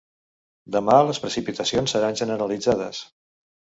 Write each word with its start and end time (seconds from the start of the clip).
Demà 0.75 0.95
les 1.09 1.21
precipitacions 1.25 1.93
seran 1.97 2.19
generalitzades. 2.23 3.03